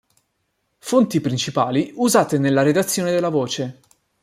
Fonti 0.79 1.21
principali 1.21 1.91
usate 1.97 2.39
nella 2.39 2.63
redazione 2.63 3.11
della 3.11 3.29
voce 3.29 3.81